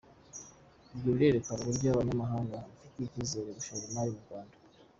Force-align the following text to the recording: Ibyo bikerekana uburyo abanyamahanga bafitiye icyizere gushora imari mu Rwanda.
Ibyo 0.93 1.09
bikerekana 1.15 1.59
uburyo 1.63 1.87
abanyamahanga 1.89 2.53
bafitiye 2.69 3.05
icyizere 3.07 3.49
gushora 3.57 3.83
imari 3.89 4.11
mu 4.15 4.21
Rwanda. 4.25 4.55